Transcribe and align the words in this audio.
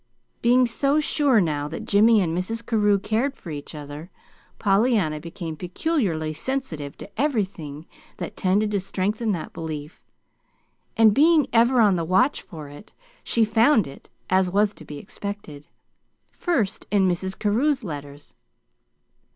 Being 0.41 0.65
so 0.65 0.99
sure 0.99 1.39
now 1.39 1.67
that 1.67 1.85
Jimmy 1.85 2.21
and 2.21 2.35
Mrs. 2.35 2.65
Carew 2.65 2.97
cared 2.97 3.35
for 3.35 3.51
each 3.51 3.75
other, 3.75 4.09
Pollyanna 4.57 5.19
became 5.19 5.55
peculiarly 5.55 6.33
sensitive 6.33 6.97
to 6.97 7.21
everything 7.21 7.85
that 8.17 8.35
tended 8.35 8.71
to 8.71 8.79
strengthen 8.79 9.31
that 9.33 9.53
belief. 9.53 10.01
And 10.97 11.13
being 11.13 11.45
ever 11.53 11.79
on 11.79 11.97
the 11.97 12.03
watch 12.03 12.41
for 12.41 12.67
it, 12.67 12.93
she 13.23 13.45
found 13.45 13.85
it, 13.85 14.09
as 14.27 14.49
was 14.49 14.73
to 14.73 14.85
be 14.85 14.97
expected. 14.97 15.67
First 16.31 16.87
in 16.89 17.07
Mrs. 17.07 17.37
Carew's 17.37 17.83
letters. 17.83 18.33